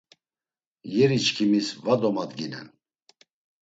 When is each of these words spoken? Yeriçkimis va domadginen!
Yeriçkimis 0.93 1.67
va 1.83 1.95
domadginen! 2.01 2.67